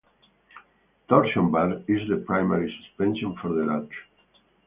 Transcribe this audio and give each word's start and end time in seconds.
Torsion 1.07 1.51
bar 1.51 1.83
is 1.87 2.09
the 2.09 2.23
primary 2.25 2.75
suspension 2.87 3.37
for 3.39 3.49
the 3.49 3.61
Luchs. 3.61 3.93